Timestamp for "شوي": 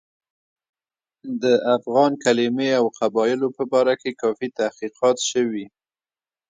5.31-5.65